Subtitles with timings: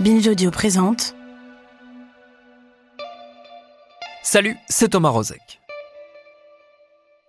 [0.00, 1.14] Binge Audio présente.
[4.22, 5.60] Salut, c'est Thomas Rozek.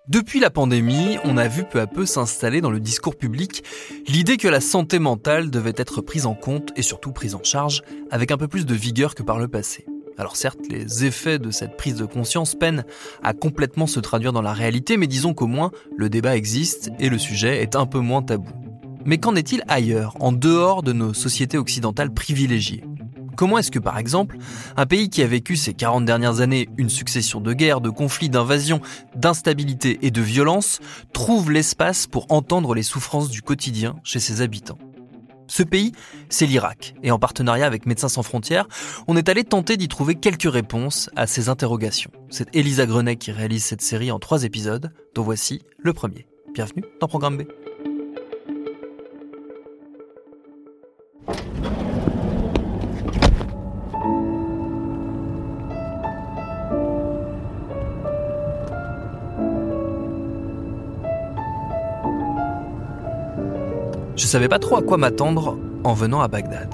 [0.07, 3.65] Depuis la pandémie, on a vu peu à peu s'installer dans le discours public
[4.07, 7.83] l'idée que la santé mentale devait être prise en compte et surtout prise en charge
[8.09, 9.85] avec un peu plus de vigueur que par le passé.
[10.17, 12.85] Alors certes, les effets de cette prise de conscience peinent
[13.21, 17.09] à complètement se traduire dans la réalité, mais disons qu'au moins le débat existe et
[17.09, 18.70] le sujet est un peu moins tabou.
[19.05, 22.83] Mais qu'en est-il ailleurs, en dehors de nos sociétés occidentales privilégiées?
[23.35, 24.37] Comment est-ce que, par exemple,
[24.77, 28.29] un pays qui a vécu ces 40 dernières années une succession de guerres, de conflits,
[28.29, 28.81] d'invasions,
[29.15, 30.79] d'instabilité et de violences
[31.13, 34.77] trouve l'espace pour entendre les souffrances du quotidien chez ses habitants?
[35.47, 35.91] Ce pays,
[36.29, 36.93] c'est l'Irak.
[37.03, 38.67] Et en partenariat avec Médecins sans frontières,
[39.07, 42.11] on est allé tenter d'y trouver quelques réponses à ces interrogations.
[42.29, 46.27] C'est Elisa Grenet qui réalise cette série en trois épisodes, dont voici le premier.
[46.53, 47.43] Bienvenue dans Programme B.
[64.31, 66.73] savais pas trop à quoi m'attendre en venant à Bagdad.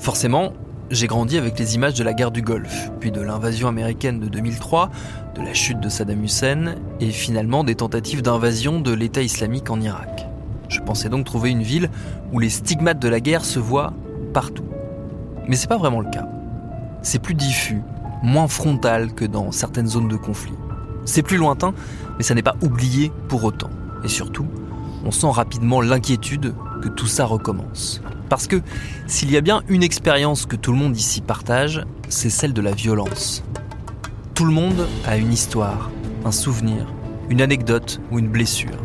[0.00, 0.52] Forcément,
[0.90, 4.26] j'ai grandi avec les images de la guerre du Golfe, puis de l'invasion américaine de
[4.26, 4.90] 2003,
[5.36, 9.80] de la chute de Saddam Hussein et finalement des tentatives d'invasion de l'État islamique en
[9.80, 10.26] Irak.
[10.68, 11.88] Je pensais donc trouver une ville
[12.32, 13.92] où les stigmates de la guerre se voient
[14.34, 14.66] partout.
[15.46, 16.26] Mais c'est pas vraiment le cas.
[17.02, 17.80] C'est plus diffus,
[18.24, 20.54] moins frontal que dans certaines zones de conflit.
[21.04, 21.74] C'est plus lointain,
[22.16, 23.70] mais ça n'est pas oublié pour autant.
[24.02, 24.46] Et surtout,
[25.04, 28.00] on sent rapidement l'inquiétude que tout ça recommence.
[28.28, 28.60] Parce que
[29.06, 32.60] s'il y a bien une expérience que tout le monde ici partage, c'est celle de
[32.60, 33.42] la violence.
[34.34, 35.90] Tout le monde a une histoire,
[36.24, 36.86] un souvenir,
[37.30, 38.76] une anecdote ou une blessure.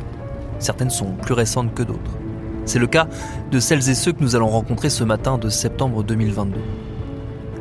[0.59, 2.17] Certaines sont plus récentes que d'autres.
[2.65, 3.07] C'est le cas
[3.51, 6.59] de celles et ceux que nous allons rencontrer ce matin de septembre 2022.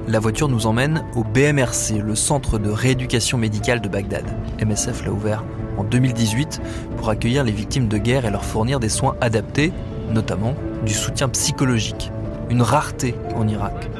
[0.09, 4.25] La voiture nous emmène au BMRC, le centre de rééducation médicale de Bagdad.
[4.65, 5.45] MSF l'a ouvert
[5.77, 6.61] en 2018
[6.97, 9.73] pour accueillir les victimes de guerre et leur fournir des soins adaptés,
[10.11, 12.11] notamment du soutien psychologique,
[12.51, 13.91] une rareté en Irak.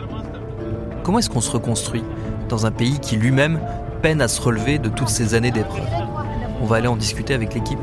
[1.03, 2.05] Comment est-ce qu'on se reconstruit
[2.49, 3.61] dans un pays qui lui-même
[4.03, 5.83] peine à se relever de toutes ces années d'épreuves?
[6.61, 7.79] On va aller en discuter avec l'équipe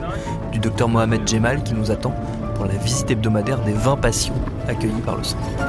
[0.51, 2.13] du docteur Mohamed Djemal qui nous attend
[2.55, 4.35] pour la visite hebdomadaire des 20 patients
[4.67, 5.68] accueillis par le centre.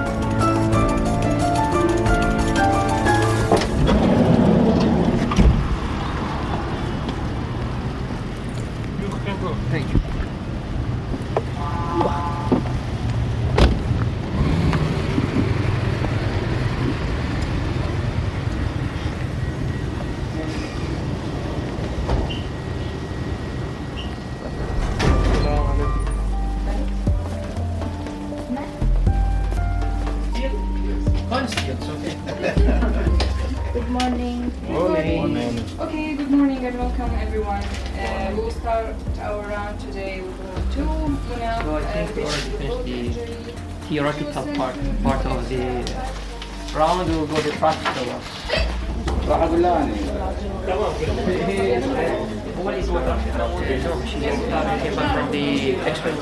[46.75, 47.09] Round.
[47.09, 48.21] We'll go the practical one.
[52.63, 53.07] What is what?
[53.07, 53.15] No,
[54.05, 54.43] she just
[54.83, 56.17] came back from the X-rays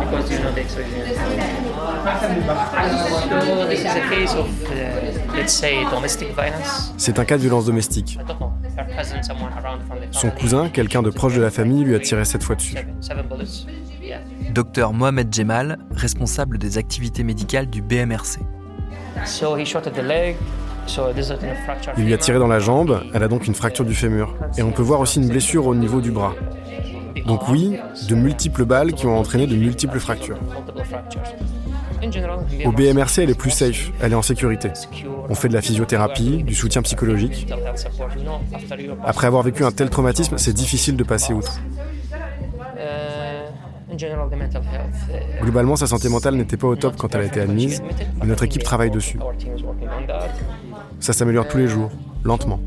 [0.00, 0.90] because you know the X-rays.
[3.44, 6.92] So this is a case of, uh, let's say, domestic violence.
[6.96, 8.18] C'est un cas de violence domestique.
[10.10, 12.76] Son cousin, quelqu'un de proche de la famille, lui a tiré cette fois dessus.
[14.50, 18.40] Docteur Mohamed Djemal, responsable des activités médicales du BMRC.
[21.96, 24.34] Il lui a tiré dans la jambe, elle a donc une fracture du fémur.
[24.58, 26.34] Et on peut voir aussi une blessure au niveau du bras.
[27.26, 30.38] Donc oui, de multiples balles qui ont entraîné de multiples fractures.
[32.66, 34.70] Au BMRC, elle est plus safe, elle est en sécurité.
[35.28, 37.46] On fait de la physiothérapie, du soutien psychologique.
[39.04, 41.60] Après avoir vécu un tel traumatisme, c'est difficile de passer outre.
[42.76, 43.83] Uh, in general, the mental health.
[43.83, 43.83] uh,
[45.40, 47.82] Globalement, sa santé mentale n'était pas au top quand elle a été admise,
[48.20, 49.18] mais notre équipe travaille dessus.
[51.00, 51.90] Ça s'améliore tous les jours,
[52.24, 52.60] lentement.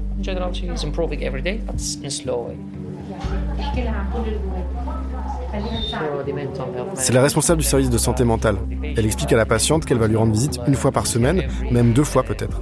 [6.96, 8.58] C'est la responsable du service de santé mentale.
[8.96, 11.94] Elle explique à la patiente qu'elle va lui rendre visite une fois par semaine, même
[11.94, 12.60] deux fois peut-être.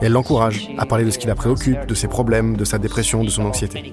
[0.00, 2.78] Et elle l'encourage à parler de ce qui la préoccupe, de ses problèmes, de sa
[2.78, 3.92] dépression, de son anxiété.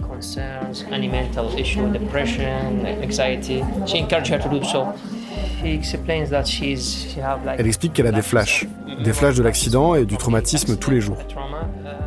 [7.57, 8.67] Elle explique qu'elle a des flashs,
[9.03, 11.17] des flashs de l'accident et du traumatisme tous les jours.
[11.83, 12.05] uh,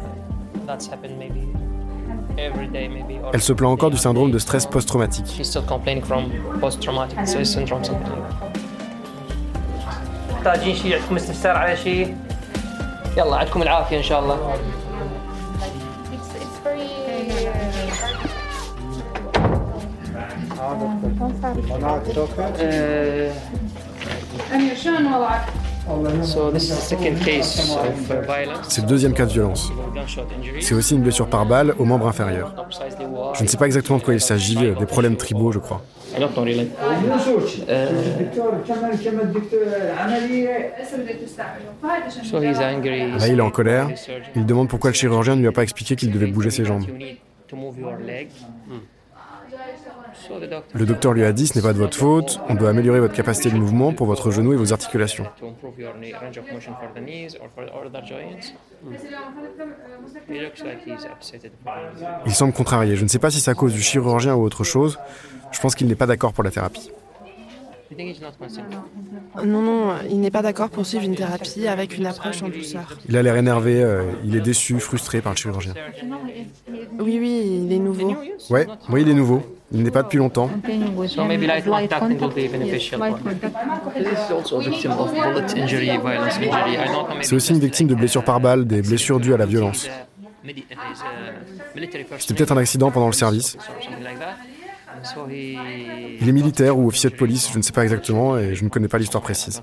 [3.33, 5.43] Elle se plaint encore du syndrome de stress post-traumatique.
[13.16, 14.55] يلا عندكم العافية إن شاء الله
[24.52, 25.57] أنا شلون وضعك؟
[28.69, 29.73] C'est le deuxième cas de violence.
[30.61, 32.55] C'est aussi une blessure par balle au membre inférieur.
[33.35, 35.82] Je ne sais pas exactement de quoi il s'agit, euh, des problèmes tribaux, je crois.
[43.19, 43.88] Là, il est en colère.
[44.37, 46.84] Il demande pourquoi le chirurgien ne lui a pas expliqué qu'il devait bouger ses jambes.
[50.75, 53.15] Le docteur lui a dit ce n'est pas de votre faute, on doit améliorer votre
[53.15, 55.27] capacité de mouvement pour votre genou et vos articulations.
[62.27, 62.97] Il semble contrarié.
[62.97, 64.99] Je ne sais pas si c'est à cause du chirurgien ou autre chose.
[65.51, 66.91] Je pense qu'il n'est pas d'accord pour la thérapie.
[67.91, 68.79] You think he's not consenting?
[69.47, 72.99] Non, non, il n'est pas d'accord pour suivre une thérapie avec une approche en douceur.
[73.09, 75.73] Il a l'air énervé, euh, il est déçu, frustré par le chirurgien.
[77.01, 78.15] Oui, oui, il est nouveau.
[78.51, 79.43] Ouais, oui, il est nouveau.
[79.70, 80.50] Il n'est pas depuis longtemps.
[81.09, 83.00] So maybe light will be beneficial
[87.20, 89.88] C'est aussi une victime de blessures par balle, des blessures dues à la violence.
[92.19, 93.59] C'était peut-être un accident pendant le service.
[95.31, 98.70] Il est militaire ou officier de police, je ne sais pas exactement et je ne
[98.70, 99.62] connais pas l'histoire précise.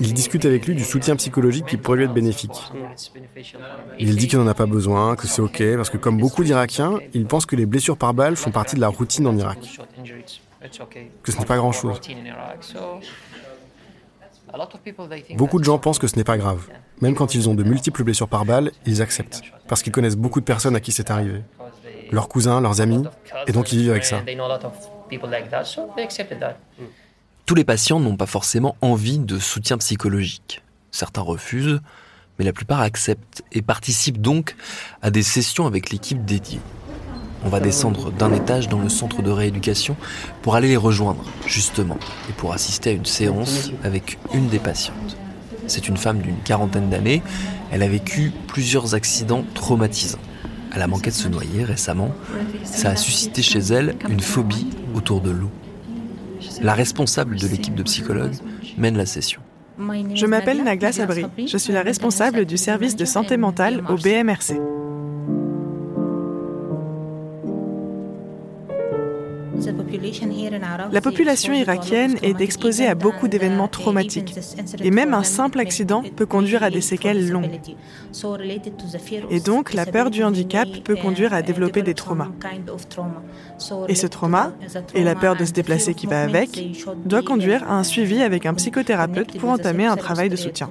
[0.00, 2.58] Il discute avec lui du soutien psychologique qui pourrait lui être bénéfique.
[3.98, 6.98] Il dit qu'il n'en a pas besoin, que c'est ok, parce que comme beaucoup d'Irakiens,
[7.14, 9.58] il pense que les blessures par balle font partie de la routine en Irak,
[11.22, 11.94] que ce n'est pas grand-chose.
[11.94, 12.62] Routine in Iraq.
[12.62, 13.00] So
[14.52, 16.68] a lot of people they think Beaucoup de gens pensent que ce n'est pas grave.
[17.00, 20.40] Même quand ils ont de multiples blessures par balle, ils acceptent, parce qu'ils connaissent beaucoup
[20.40, 21.42] de personnes à qui c'est arrivé.
[22.10, 23.04] Leurs cousins, leurs amis,
[23.46, 24.22] et donc ils vivent avec ça.
[27.50, 30.62] Tous les patients n'ont pas forcément envie de soutien psychologique.
[30.92, 31.80] Certains refusent,
[32.38, 34.54] mais la plupart acceptent et participent donc
[35.02, 36.60] à des sessions avec l'équipe dédiée.
[37.44, 39.96] On va descendre d'un étage dans le centre de rééducation
[40.42, 41.98] pour aller les rejoindre, justement,
[42.28, 45.16] et pour assister à une séance avec une des patientes.
[45.66, 47.20] C'est une femme d'une quarantaine d'années.
[47.72, 50.20] Elle a vécu plusieurs accidents traumatisants.
[50.72, 52.14] Elle a manqué de se noyer récemment.
[52.62, 55.50] Ça a suscité chez elle une phobie autour de l'eau.
[56.62, 58.36] La responsable de l'équipe de psychologues
[58.78, 59.40] mène la session.
[60.14, 61.26] Je m'appelle Nagla Sabri.
[61.46, 64.60] Je suis la responsable du service de santé mentale au BMRC.
[70.92, 74.34] La population irakienne est exposée à beaucoup d'événements traumatiques.
[74.82, 77.60] Et même un simple accident peut conduire à des séquelles longues.
[79.30, 82.28] Et donc, la peur du handicap peut conduire à développer des traumas.
[83.88, 84.52] Et ce trauma,
[84.94, 88.46] et la peur de se déplacer qui va avec, doit conduire à un suivi avec
[88.46, 90.70] un psychothérapeute pour entamer un travail de soutien.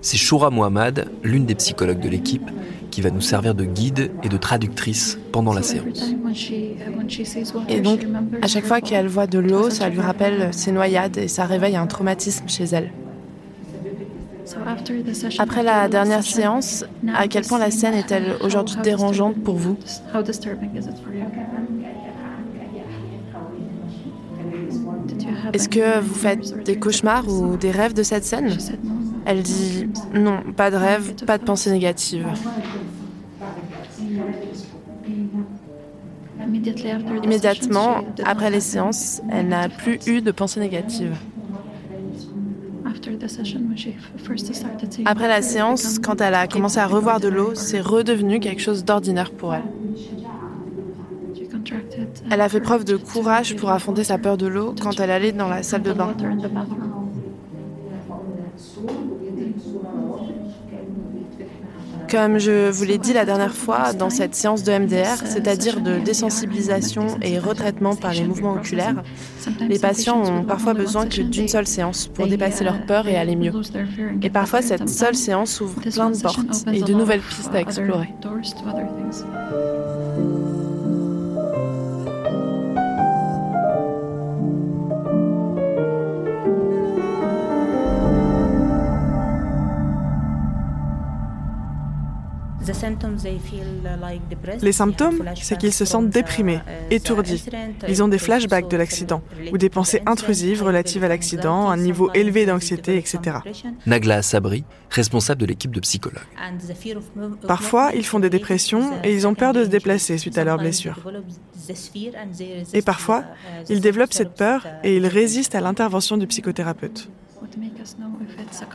[0.00, 2.48] C'est Choura Mohamed, l'une des psychologues de l'équipe,
[2.90, 6.14] qui va nous servir de guide et de traductrice pendant la séance.
[7.68, 7.89] Et donc,
[8.42, 11.76] à chaque fois qu'elle voit de l'eau, ça lui rappelle ses noyades et ça réveille
[11.76, 12.90] un traumatisme chez elle.
[15.38, 16.84] Après la dernière séance,
[17.14, 19.76] à quel point la scène est-elle aujourd'hui dérangeante pour vous?
[25.52, 28.56] Est-ce que vous faites des cauchemars ou des rêves de cette scène?
[29.24, 32.26] Elle dit non, pas de rêve, pas de pensée négative.
[37.22, 41.16] Immédiatement, après les séances, elle n'a plus eu de pensée négative.
[45.04, 48.84] Après la séance, quand elle a commencé à revoir de l'eau, c'est redevenu quelque chose
[48.84, 49.62] d'ordinaire pour elle.
[52.30, 55.32] Elle a fait preuve de courage pour affronter sa peur de l'eau quand elle allait
[55.32, 56.14] dans la salle de bain.
[62.10, 65.98] Comme je vous l'ai dit la dernière fois dans cette séance de MDR, c'est-à-dire de
[66.00, 69.02] désensibilisation et retraitement par les mouvements oculaires,
[69.60, 73.36] les patients ont parfois besoin que d'une seule séance pour dépasser leur peur et aller
[73.36, 73.52] mieux.
[74.22, 78.08] Et parfois, cette seule séance ouvre plein de portes et de nouvelles pistes à explorer.
[94.62, 96.60] Les symptômes, c'est qu'ils se sentent déprimés,
[96.90, 97.44] étourdis.
[97.88, 99.22] Ils ont des flashbacks de l'accident
[99.52, 103.38] ou des pensées intrusives relatives à l'accident, un niveau élevé d'anxiété, etc.
[103.86, 106.20] Nagla Sabri, responsable de l'équipe de psychologues.
[107.46, 110.58] Parfois, ils font des dépressions et ils ont peur de se déplacer suite à leurs
[110.58, 110.98] blessures.
[112.72, 113.24] Et parfois,
[113.68, 117.08] ils développent cette peur et ils résistent à l'intervention du psychothérapeute.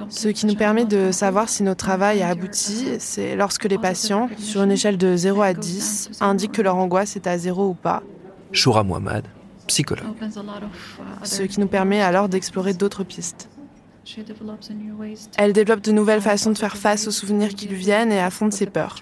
[0.09, 4.29] Ce qui nous permet de savoir si notre travail a abouti, c'est lorsque les patients,
[4.37, 7.73] sur une échelle de 0 à 10, indiquent que leur angoisse est à 0 ou
[7.73, 8.03] pas.
[8.51, 9.25] Choura Mohamed,
[9.67, 10.05] psychologue.
[11.23, 13.49] Ce qui nous permet alors d'explorer d'autres pistes.
[15.37, 18.53] Elle développe de nouvelles façons de faire face aux souvenirs qui lui viennent et affronte
[18.53, 18.99] ses peurs.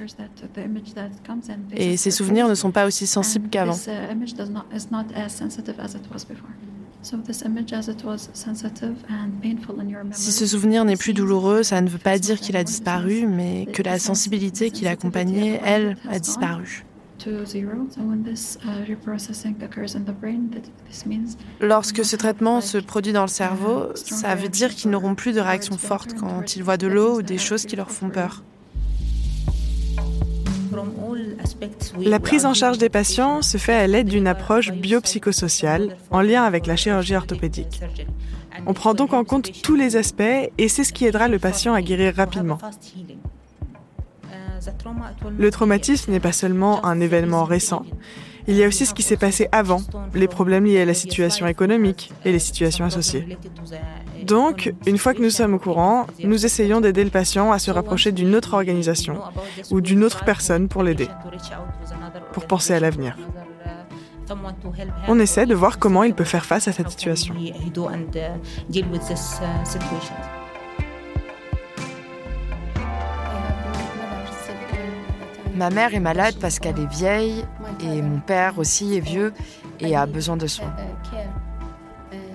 [1.76, 3.76] Et ces souvenirs ne sont pas aussi sensibles qu'avant.
[10.12, 13.66] Si ce souvenir n'est plus douloureux, ça ne veut pas dire qu'il a disparu, mais
[13.66, 16.86] que la sensibilité qui l'accompagnait, elle, a disparu.
[21.62, 25.40] Lorsque ce traitement se produit dans le cerveau, ça veut dire qu'ils n'auront plus de
[25.40, 28.44] réaction forte quand ils voient de l'eau ou des choses qui leur font peur.
[32.00, 36.44] La prise en charge des patients se fait à l'aide d'une approche biopsychosociale en lien
[36.44, 37.82] avec la chirurgie orthopédique.
[38.66, 40.22] On prend donc en compte tous les aspects
[40.58, 42.60] et c'est ce qui aidera le patient à guérir rapidement.
[45.38, 47.86] Le traumatisme n'est pas seulement un événement récent.
[48.48, 49.82] Il y a aussi ce qui s'est passé avant,
[50.14, 53.38] les problèmes liés à la situation économique et les situations associées.
[54.24, 57.72] Donc, une fois que nous sommes au courant, nous essayons d'aider le patient à se
[57.72, 59.20] rapprocher d'une autre organisation
[59.72, 61.08] ou d'une autre personne pour l'aider,
[62.32, 63.18] pour penser à l'avenir.
[65.08, 67.36] On essaie de voir comment il peut faire face à cette situation.
[75.56, 77.46] Ma mère est malade parce qu'elle est vieille
[77.80, 79.34] et mon père aussi est vieux
[79.80, 80.74] et a besoin de soins.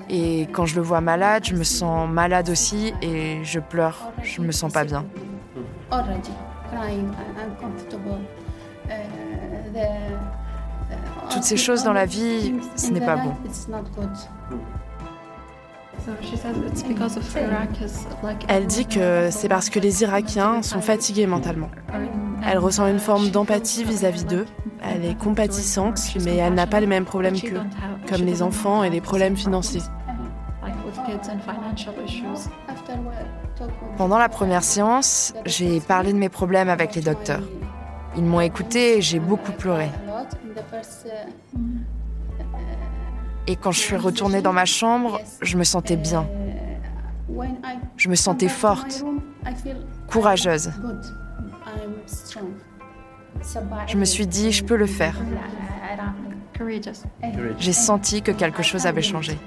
[0.09, 4.41] Et quand je le vois malade, je me sens malade aussi et je pleure, je
[4.41, 5.05] me sens pas bien.
[11.31, 13.35] Toutes ces choses dans la vie, ce n'est pas bon.
[18.49, 21.71] Elle dit que c'est parce que les Irakiens sont fatigués mentalement.
[22.50, 24.47] Elle ressent une forme d'empathie vis-à-vis d'eux.
[24.83, 27.61] Elle est compatissante, mais elle n'a pas les mêmes problèmes qu'eux,
[28.09, 29.83] comme les enfants et les problèmes financiers.
[33.99, 37.43] Pendant la première séance, j'ai parlé de mes problèmes avec les docteurs.
[38.17, 39.90] Ils m'ont écouté et j'ai beaucoup pleuré.
[43.47, 46.26] Et quand je suis retournée dans ma chambre, je me sentais bien.
[47.99, 49.05] Je me sentais forte,
[50.11, 50.71] courageuse.
[53.87, 55.15] Je me suis dit, je peux le faire.
[57.59, 59.39] J'ai senti que quelque chose avait changé.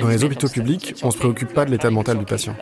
[0.00, 2.54] Dans les hôpitaux publics, on ne se préoccupe pas de l'état mental du patient.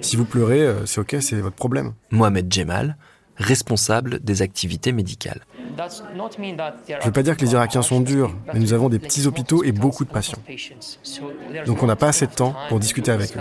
[0.00, 1.92] Si vous pleurez, euh, c'est ok, c'est votre problème.
[2.10, 2.96] Mohamed Djemal,
[3.36, 5.40] responsable des activités médicales.
[5.76, 9.26] Je ne veux pas dire que les Irakiens sont durs, mais nous avons des petits
[9.26, 10.38] hôpitaux et beaucoup de patients.
[11.66, 13.40] Donc on n'a pas assez de temps pour discuter avec eux.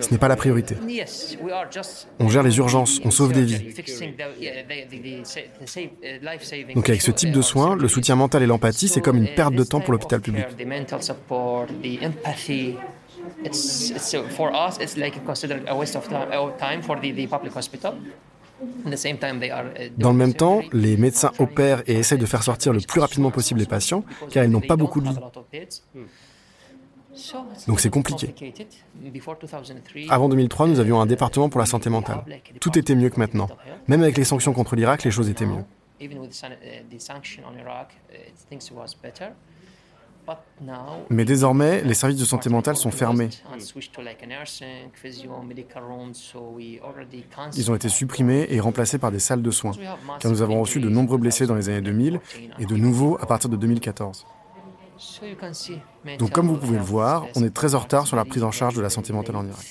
[0.00, 0.76] Ce n'est pas la priorité.
[2.18, 3.74] On gère les urgences, on sauve des vies.
[6.74, 9.54] Donc avec ce type de soins, le soutien mental et l'empathie, c'est comme une perte
[9.54, 10.46] de temps pour l'hôpital public.
[19.98, 23.30] Dans le même temps, les médecins opèrent et essaient de faire sortir le plus rapidement
[23.30, 25.16] possible les patients, car ils n'ont pas beaucoup de lits.
[27.66, 28.34] Donc c'est compliqué.
[30.10, 32.24] Avant 2003, nous avions un département pour la santé mentale.
[32.60, 33.48] Tout était mieux que maintenant.
[33.88, 35.64] Même avec les sanctions contre l'Irak, les choses étaient mieux.
[41.10, 43.30] Mais désormais, les services de santé mentale sont fermés.
[47.56, 49.72] Ils ont été supprimés et remplacés par des salles de soins,
[50.20, 52.20] car nous avons reçu de nombreux blessés dans les années 2000
[52.58, 54.26] et de nouveaux à partir de 2014.
[56.18, 58.50] Donc comme vous pouvez le voir, on est très en retard sur la prise en
[58.50, 59.66] charge de la santé mentale en Irak.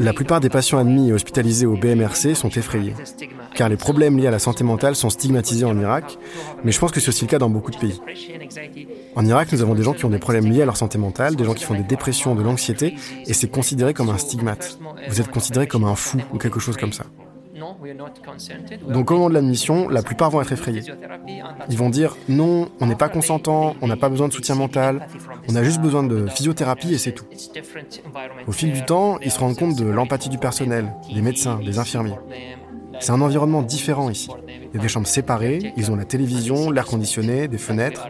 [0.00, 2.94] La plupart des patients admis et hospitalisés au BMRC sont effrayés,
[3.54, 6.18] car les problèmes liés à la santé mentale sont stigmatisés en Irak,
[6.64, 8.00] mais je pense que c'est aussi le cas dans beaucoup de pays.
[9.16, 11.36] En Irak, nous avons des gens qui ont des problèmes liés à leur santé mentale,
[11.36, 14.78] des gens qui font des dépressions, de l'anxiété, et c'est considéré comme un stigmate.
[15.08, 17.04] Vous êtes considéré comme un fou ou quelque chose comme ça.
[18.88, 20.82] Donc au moment de l'admission, la plupart vont être effrayés.
[21.68, 25.06] Ils vont dire non, on n'est pas consentant, on n'a pas besoin de soutien mental,
[25.48, 27.24] on a juste besoin de physiothérapie et c'est tout.
[28.46, 31.78] Au fil du temps, ils se rendent compte de l'empathie du personnel, des médecins, des
[31.78, 32.18] infirmiers.
[33.00, 34.28] C'est un environnement différent ici.
[34.48, 38.08] Il y a des chambres séparées, ils ont la télévision, l'air conditionné, des fenêtres.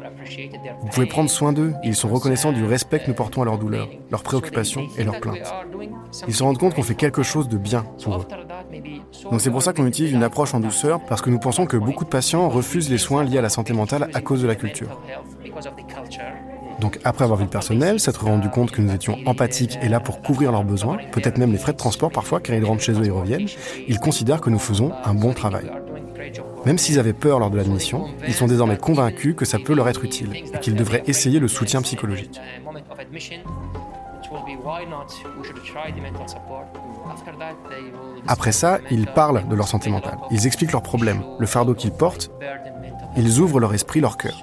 [0.81, 3.45] Vous pouvez prendre soin d'eux et ils sont reconnaissants du respect que nous portons à
[3.45, 5.52] leurs douleurs, leurs préoccupations et leurs plaintes.
[6.28, 8.26] Ils se rendent compte qu'on fait quelque chose de bien pour eux.
[9.30, 11.76] Donc c'est pour ça qu'on utilise une approche en douceur, parce que nous pensons que
[11.76, 14.54] beaucoup de patients refusent les soins liés à la santé mentale à cause de la
[14.54, 15.00] culture.
[16.80, 20.00] Donc après avoir vu le personnel, s'être rendu compte que nous étions empathiques et là
[20.00, 22.92] pour couvrir leurs besoins, peut-être même les frais de transport parfois, car ils rentrent chez
[22.92, 23.49] eux et reviennent,
[23.88, 25.71] ils considèrent que nous faisons un bon travail.
[26.66, 29.88] Même s'ils avaient peur lors de l'admission, ils sont désormais convaincus que ça peut leur
[29.88, 32.40] être utile et qu'ils devraient essayer le soutien psychologique.
[38.26, 40.19] Après ça, ils parlent de leur santé mentale.
[40.31, 42.31] Ils expliquent leurs problèmes, le fardeau qu'ils portent.
[43.17, 44.43] Ils ouvrent leur esprit, leur cœur.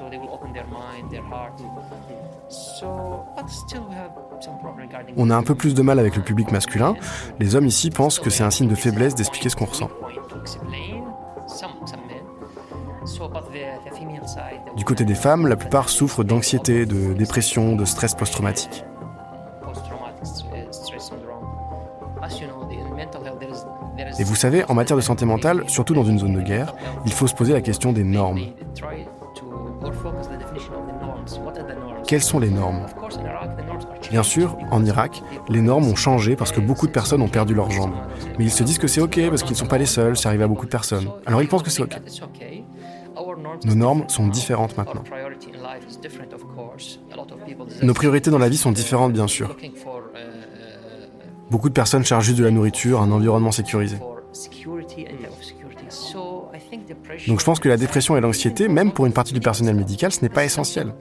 [5.17, 6.95] On a un peu plus de mal avec le public masculin.
[7.39, 9.89] Les hommes ici pensent que c'est un signe de faiblesse d'expliquer ce qu'on ressent.
[14.75, 18.86] Du côté des femmes, la plupart souffrent d'anxiété, de dépression, de stress post-traumatique.
[24.20, 26.74] Et vous savez, en matière de santé mentale, surtout dans une zone de guerre,
[27.06, 28.41] il faut se poser la question des normes.
[32.08, 32.86] Quelles sont les normes?
[34.10, 37.53] Bien sûr, en Irak, les normes ont changé parce que beaucoup de personnes ont perdu
[37.53, 37.94] leurs jambes.
[38.38, 40.27] Mais ils se disent que c'est ok parce qu'ils ne sont pas les seuls, c'est
[40.27, 41.10] arrivé à beaucoup de personnes.
[41.25, 41.98] Alors ils pensent que c'est ok.
[43.65, 45.03] Nos normes sont différentes maintenant.
[47.82, 49.56] Nos priorités dans la vie sont différentes, bien sûr.
[51.51, 53.98] Beaucoup de personnes cherchent juste de la nourriture, un environnement sécurisé.
[57.28, 60.13] Donc je pense que la dépression et l'anxiété, même pour une partie du personnel médical,
[60.13, 60.93] ce n'est pas essentiel.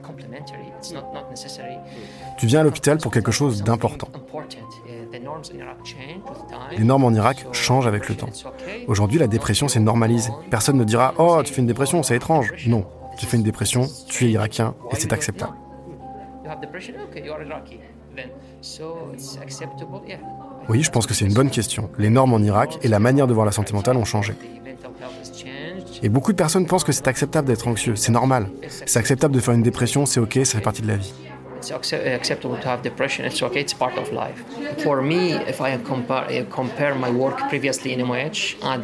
[2.37, 4.09] Tu viens à l'hôpital pour quelque chose d'important.
[6.77, 8.29] Les normes en Irak changent avec le temps.
[8.87, 10.31] Aujourd'hui, la dépression, c'est normalisé.
[10.49, 12.51] Personne ne dira Oh, tu fais une dépression, c'est étrange.
[12.67, 12.85] Non,
[13.17, 15.53] tu fais une dépression, tu es irakien et c'est acceptable.
[20.71, 21.89] Oui, je pense que c'est une bonne question.
[21.97, 24.35] Les normes en Irak et la manière de voir la santé mentale ont changé.
[26.01, 28.47] Et beaucoup de personnes pensent que c'est acceptable d'être anxieux, c'est normal.
[28.85, 31.13] C'est acceptable de faire une dépression, c'est ok, ça fait partie de la vie.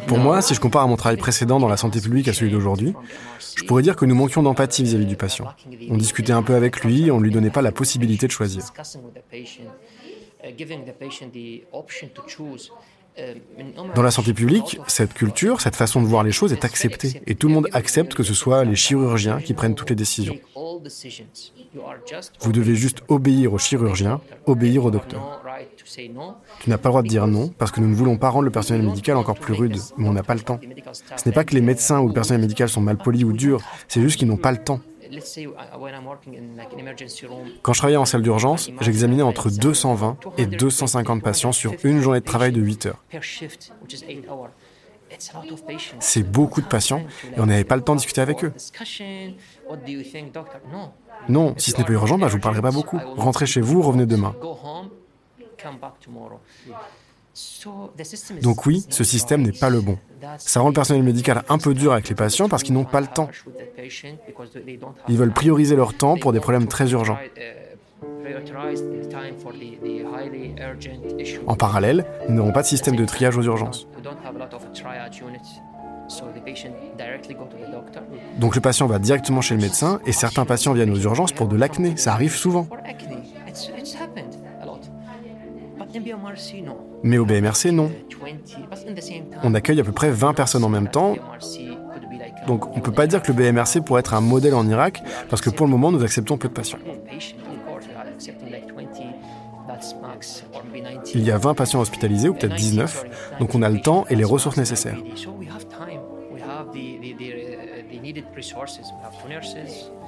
[0.06, 2.50] Pour moi, si je compare à mon travail précédent dans la santé publique à celui
[2.50, 2.94] d'aujourd'hui,
[3.56, 5.46] je pourrais dire que nous manquions d'empathie vis-à-vis du patient.
[5.88, 8.62] On discutait un peu avec lui, on ne lui donnait pas la possibilité de choisir.
[13.94, 17.34] Dans la santé publique, cette culture, cette façon de voir les choses est acceptée et
[17.34, 20.36] tout le monde accepte que ce soit les chirurgiens qui prennent toutes les décisions.
[22.40, 25.42] Vous devez juste obéir au chirurgien, obéir au docteur.
[26.60, 28.44] Tu n'as pas le droit de dire non parce que nous ne voulons pas rendre
[28.44, 30.60] le personnel médical encore plus rude, mais on n'a pas le temps.
[31.16, 33.60] Ce n'est pas que les médecins ou le personnel médical sont mal polis ou durs,
[33.88, 34.80] c'est juste qu'ils n'ont pas le temps.
[37.62, 42.20] Quand je travaillais en salle d'urgence, j'examinais entre 220 et 250 patients sur une journée
[42.20, 43.04] de travail de 8 heures.
[46.00, 47.02] C'est beaucoup de patients
[47.36, 48.52] et on n'avait pas le temps de discuter avec eux.
[51.28, 52.98] Non, si ce n'est pas urgent, bah, je ne vous parlerai pas beaucoup.
[53.16, 54.34] Rentrez chez vous, revenez demain.
[58.42, 59.98] Donc oui, ce système n'est pas le bon.
[60.38, 63.00] Ça rend le personnel médical un peu dur avec les patients parce qu'ils n'ont pas
[63.00, 63.28] le temps.
[65.08, 67.18] Ils veulent prioriser leur temps pour des problèmes très urgents.
[71.46, 73.86] En parallèle, nous n'avons pas de système de triage aux urgences.
[78.38, 81.48] Donc le patient va directement chez le médecin et certains patients viennent aux urgences pour
[81.48, 81.96] de l'acné.
[81.96, 82.66] Ça arrive souvent.
[87.02, 87.90] Mais au BMRC, non.
[89.42, 91.16] On accueille à peu près 20 personnes en même temps.
[92.46, 95.02] Donc on ne peut pas dire que le BMRC pourrait être un modèle en Irak,
[95.28, 96.78] parce que pour le moment, nous acceptons peu de patients.
[101.14, 103.04] Il y a 20 patients hospitalisés, ou peut-être 19,
[103.38, 104.98] donc on a le temps et les ressources nécessaires.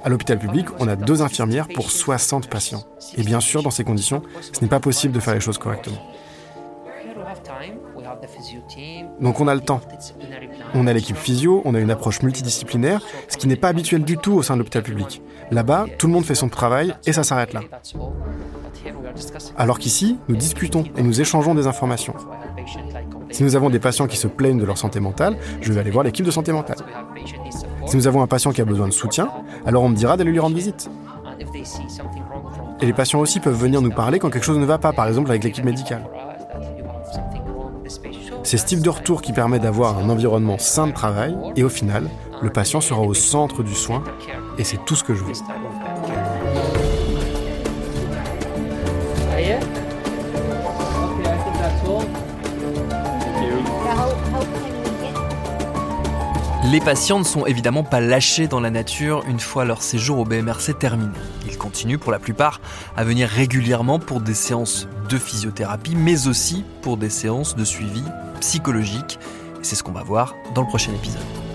[0.03, 2.83] À l'hôpital public, on a deux infirmières pour 60 patients.
[3.15, 5.97] Et bien sûr, dans ces conditions, ce n'est pas possible de faire les choses correctement.
[9.19, 9.81] Donc on a le temps.
[10.73, 14.17] On a l'équipe physio, on a une approche multidisciplinaire, ce qui n'est pas habituel du
[14.17, 15.21] tout au sein de l'hôpital public.
[15.51, 17.61] Là-bas, tout le monde fait son travail et ça s'arrête là.
[19.57, 22.15] Alors qu'ici, nous discutons et nous échangeons des informations.
[23.31, 25.91] Si nous avons des patients qui se plaignent de leur santé mentale, je vais aller
[25.91, 26.77] voir l'équipe de santé mentale.
[27.85, 29.29] Si nous avons un patient qui a besoin de soutien,
[29.65, 30.89] alors on me dira d'aller lui rendre visite.
[32.81, 35.07] Et les patients aussi peuvent venir nous parler quand quelque chose ne va pas, par
[35.07, 36.03] exemple avec l'équipe médicale.
[38.43, 41.69] C'est ce type de retour qui permet d'avoir un environnement sain de travail et au
[41.69, 42.09] final,
[42.41, 44.03] le patient sera au centre du soin
[44.57, 45.33] et c'est tout ce que je veux.
[56.71, 60.23] Les patients ne sont évidemment pas lâchés dans la nature une fois leur séjour au
[60.23, 61.11] BMRC terminé.
[61.45, 62.61] Ils continuent pour la plupart
[62.95, 68.03] à venir régulièrement pour des séances de physiothérapie, mais aussi pour des séances de suivi
[68.39, 69.19] psychologique.
[69.61, 71.50] C'est ce qu'on va voir dans le prochain épisode.